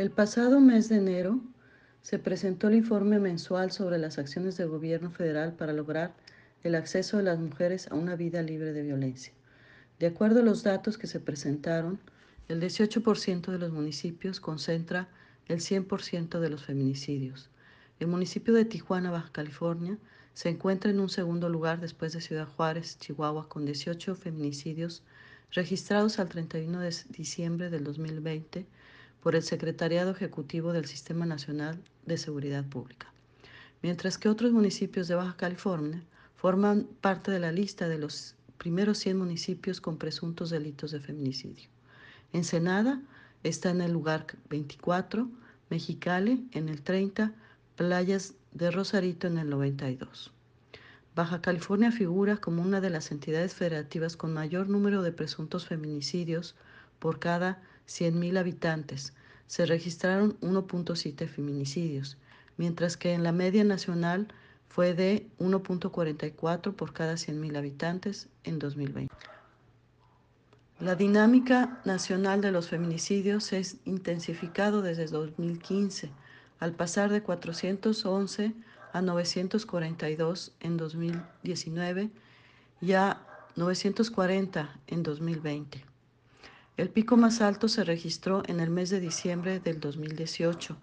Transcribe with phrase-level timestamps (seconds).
[0.00, 1.42] El pasado mes de enero
[2.00, 6.14] se presentó el informe mensual sobre las acciones del gobierno federal para lograr
[6.64, 9.34] el acceso de las mujeres a una vida libre de violencia.
[9.98, 12.00] De acuerdo a los datos que se presentaron,
[12.48, 15.06] el 18% de los municipios concentra
[15.48, 17.50] el 100% de los feminicidios.
[17.98, 19.98] El municipio de Tijuana, Baja California,
[20.32, 25.02] se encuentra en un segundo lugar después de Ciudad Juárez, Chihuahua, con 18 feminicidios
[25.50, 28.64] registrados al 31 de diciembre del 2020
[29.22, 33.12] por el Secretariado Ejecutivo del Sistema Nacional de Seguridad Pública,
[33.82, 36.02] mientras que otros municipios de Baja California
[36.36, 41.68] forman parte de la lista de los primeros 100 municipios con presuntos delitos de feminicidio.
[42.32, 43.00] Ensenada
[43.42, 45.28] está en el lugar 24,
[45.70, 47.32] Mexicali en el 30,
[47.76, 50.32] Playas de Rosarito en el 92.
[51.14, 56.54] Baja California figura como una de las entidades federativas con mayor número de presuntos feminicidios
[56.98, 59.14] por cada 100.000 habitantes,
[59.50, 62.16] se registraron 1.7 feminicidios,
[62.56, 64.28] mientras que en la media nacional
[64.68, 69.12] fue de 1.44 por cada 100.000 habitantes en 2020.
[70.78, 76.12] La dinámica nacional de los feminicidios se ha intensificado desde 2015,
[76.60, 78.54] al pasar de 411
[78.92, 82.10] a 942 en 2019
[82.80, 83.20] y a
[83.56, 85.89] 940 en 2020.
[86.80, 90.78] El pico más alto se registró en el mes de diciembre del 2018,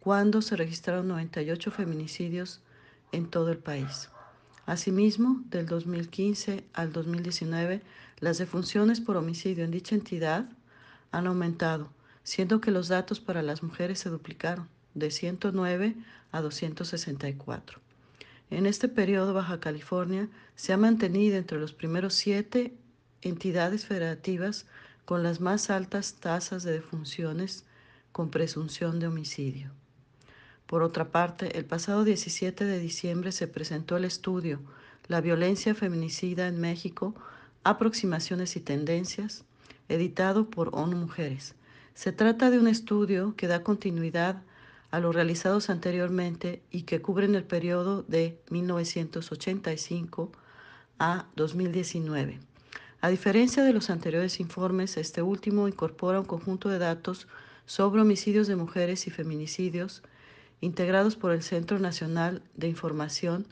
[0.00, 2.62] cuando se registraron 98 feminicidios
[3.12, 4.10] en todo el país.
[4.66, 7.80] Asimismo, del 2015 al 2019,
[8.18, 10.48] las defunciones por homicidio en dicha entidad
[11.12, 11.92] han aumentado,
[12.24, 15.94] siendo que los datos para las mujeres se duplicaron, de 109
[16.32, 17.78] a 264.
[18.50, 22.74] En este periodo, Baja California se ha mantenido entre los primeros siete
[23.22, 24.66] entidades federativas
[25.06, 27.64] con las más altas tasas de defunciones
[28.12, 29.70] con presunción de homicidio.
[30.66, 34.60] Por otra parte, el pasado 17 de diciembre se presentó el estudio
[35.06, 37.14] La violencia feminicida en México,
[37.62, 39.44] aproximaciones y tendencias,
[39.88, 41.54] editado por ONU Mujeres.
[41.94, 44.42] Se trata de un estudio que da continuidad
[44.90, 50.32] a los realizados anteriormente y que cubren el periodo de 1985
[50.98, 52.40] a 2019.
[53.00, 57.28] A diferencia de los anteriores informes, este último incorpora un conjunto de datos
[57.66, 60.02] sobre homicidios de mujeres y feminicidios
[60.60, 63.46] integrados por el Centro Nacional de Información,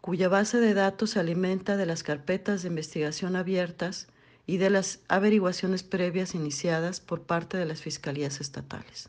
[0.00, 4.08] cuya base de datos se alimenta de las carpetas de investigación abiertas
[4.46, 9.08] y de las averiguaciones previas iniciadas por parte de las fiscalías estatales.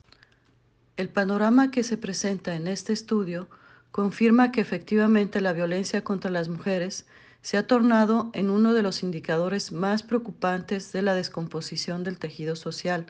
[0.97, 3.49] El panorama que se presenta en este estudio
[3.91, 7.05] confirma que efectivamente la violencia contra las mujeres
[7.41, 12.55] se ha tornado en uno de los indicadores más preocupantes de la descomposición del tejido
[12.55, 13.07] social,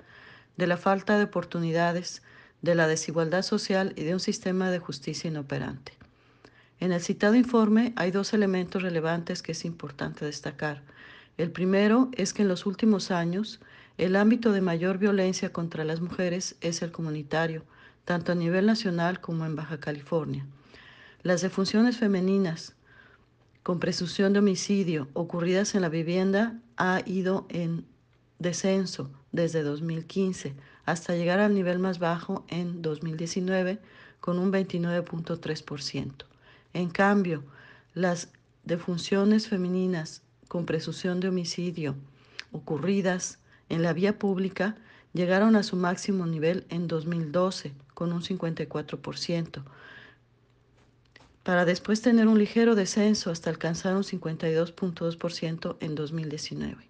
[0.58, 2.22] de la falta de oportunidades,
[2.62, 5.94] de la desigualdad social y de un sistema de justicia inoperante.
[6.80, 10.82] En el citado informe hay dos elementos relevantes que es importante destacar.
[11.38, 13.60] El primero es que en los últimos años
[13.98, 17.64] el ámbito de mayor violencia contra las mujeres es el comunitario,
[18.06, 20.46] tanto a nivel nacional como en Baja California.
[21.24, 22.74] Las defunciones femeninas,
[23.64, 27.86] con presunción de homicidio ocurridas en la vivienda ha ido en
[28.40, 30.56] descenso desde 2015
[30.86, 33.80] hasta llegar al nivel más bajo en 2019
[34.20, 36.26] con un 29.3%.
[36.74, 37.44] En cambio,
[37.94, 38.30] las
[38.64, 41.96] defunciones femeninas con presunción de homicidio
[42.52, 43.40] ocurridas
[43.70, 44.76] en la vía pública
[45.14, 49.64] llegaron a su máximo nivel en 2012 con un 54%,
[51.44, 56.88] para después tener un ligero descenso hasta alcanzar un 52.2% en 2019.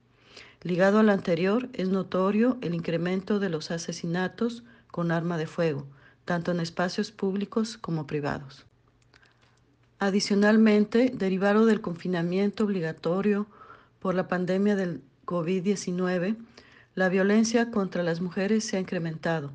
[0.64, 5.88] Ligado al anterior, es notorio el incremento de los asesinatos con arma de fuego,
[6.26, 8.66] tanto en espacios públicos como privados.
[10.00, 13.48] Adicionalmente, derivado del confinamiento obligatorio
[14.00, 16.36] por la pandemia del COVID-19,
[16.96, 19.52] la violencia contra las mujeres se ha incrementado.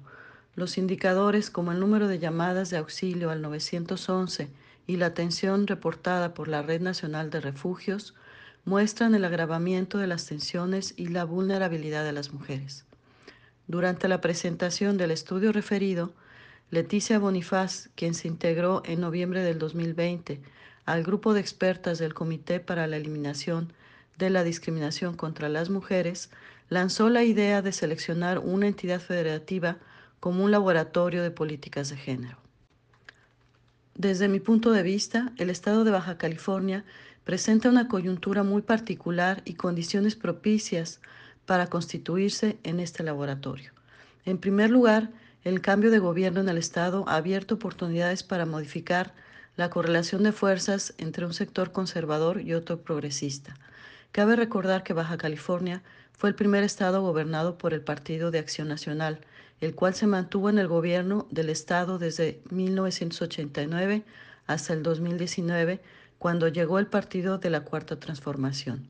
[0.54, 4.48] Los indicadores como el número de llamadas de auxilio al 911
[4.86, 8.14] y la atención reportada por la Red Nacional de Refugios
[8.64, 12.84] muestran el agravamiento de las tensiones y la vulnerabilidad de las mujeres.
[13.68, 16.12] Durante la presentación del estudio referido,
[16.70, 20.40] Leticia Bonifaz, quien se integró en noviembre del 2020
[20.84, 23.72] al grupo de expertas del Comité para la Eliminación
[24.18, 26.30] de la Discriminación contra las Mujeres,
[26.68, 29.78] lanzó la idea de seleccionar una entidad federativa
[30.20, 32.45] como un laboratorio de políticas de género.
[33.98, 36.84] Desde mi punto de vista, el estado de Baja California
[37.24, 41.00] presenta una coyuntura muy particular y condiciones propicias
[41.46, 43.72] para constituirse en este laboratorio.
[44.26, 45.08] En primer lugar,
[45.44, 49.14] el cambio de gobierno en el Estado ha abierto oportunidades para modificar
[49.56, 53.54] la correlación de fuerzas entre un sector conservador y otro progresista.
[54.12, 55.82] Cabe recordar que Baja California
[56.12, 59.20] fue el primer estado gobernado por el Partido de Acción Nacional,
[59.60, 64.04] el cual se mantuvo en el gobierno del estado desde 1989
[64.46, 65.80] hasta el 2019,
[66.18, 68.88] cuando llegó el Partido de la Cuarta Transformación.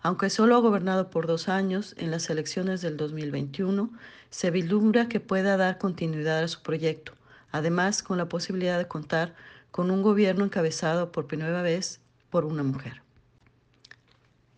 [0.00, 3.90] Aunque solo ha gobernado por dos años, en las elecciones del 2021
[4.30, 7.12] se vislumbra que pueda dar continuidad a su proyecto,
[7.50, 9.34] además con la posibilidad de contar
[9.70, 12.00] con un gobierno encabezado por primera vez
[12.30, 13.02] por una mujer.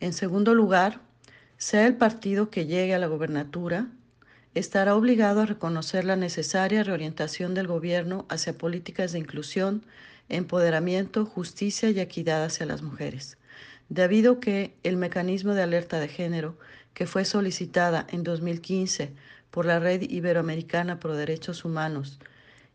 [0.01, 1.01] En segundo lugar,
[1.59, 3.87] sea el partido que llegue a la gobernatura,
[4.59, 9.85] estará obligado a reconocer la necesaria reorientación del gobierno hacia políticas de inclusión,
[10.31, 13.37] empoderamiento, justicia y equidad hacia las mujeres.
[13.91, 16.57] Debido que el mecanismo de alerta de género
[16.95, 19.13] que fue solicitada en 2015
[19.51, 22.19] por la Red Iberoamericana por Derechos Humanos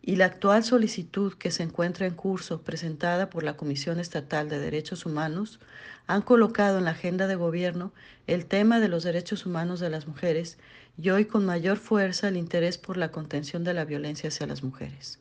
[0.01, 4.59] y la actual solicitud que se encuentra en curso presentada por la Comisión Estatal de
[4.59, 5.59] Derechos Humanos
[6.07, 7.93] han colocado en la agenda de gobierno
[8.25, 10.57] el tema de los derechos humanos de las mujeres
[10.97, 14.63] y hoy con mayor fuerza el interés por la contención de la violencia hacia las
[14.63, 15.19] mujeres.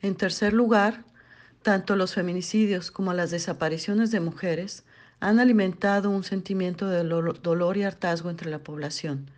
[0.00, 1.04] En tercer lugar,
[1.62, 4.84] tanto los feminicidios como las desapariciones de mujeres
[5.20, 9.30] han alimentado un sentimiento de dolor y hartazgo entre la población,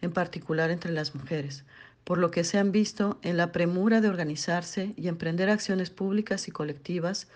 [0.00, 1.64] en particular entre las mujeres,
[2.04, 6.48] por lo que se han visto en la premura de organizarse y emprender acciones públicas
[6.48, 7.28] y colectivas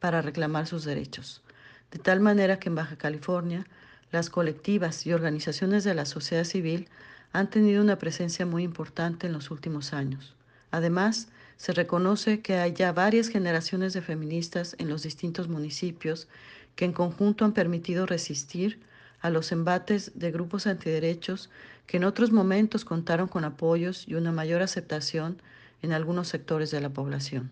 [0.00, 1.42] para reclamar sus derechos.
[1.90, 3.66] De tal manera que en Baja California,
[4.10, 6.88] las colectivas y organizaciones de la sociedad civil
[7.32, 10.34] han tenido una presencia muy importante en los últimos años.
[10.70, 16.28] Además, se reconoce que hay ya varias generaciones de feministas en los distintos municipios
[16.74, 18.80] que en conjunto han permitido resistir
[19.20, 21.50] a los embates de grupos antiderechos
[21.86, 25.40] que en otros momentos contaron con apoyos y una mayor aceptación
[25.82, 27.50] en algunos sectores de la población.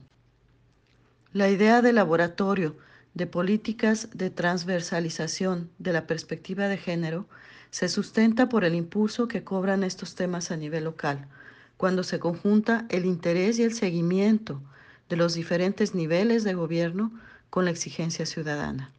[1.33, 2.77] La idea de laboratorio
[3.15, 7.27] de políticas de transversalización de la perspectiva de género
[7.71, 11.27] se sustenta por el impulso que cobran estos temas a nivel local,
[11.77, 14.61] cuando se conjunta el interés y el seguimiento
[15.09, 17.13] de los diferentes niveles de gobierno
[17.51, 18.93] con la exigencia ciudadana.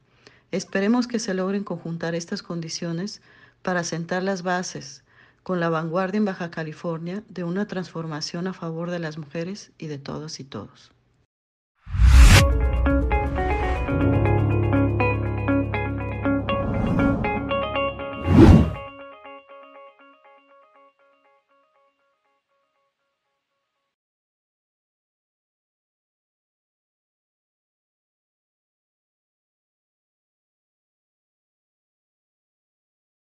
[0.55, 3.21] Esperemos que se logren conjuntar estas condiciones
[3.61, 5.03] para sentar las bases
[5.43, 9.87] con la vanguardia en Baja California de una transformación a favor de las mujeres y
[9.87, 10.93] de todos y todos.